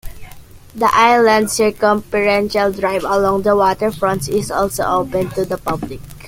The 0.73 0.89
island's 0.95 1.53
circumferential 1.53 2.71
drive 2.71 3.03
along 3.03 3.43
the 3.43 3.55
waterfront 3.55 4.27
is 4.29 4.49
also 4.49 4.83
open 4.83 5.29
to 5.35 5.45
the 5.45 5.59
public. 5.59 5.99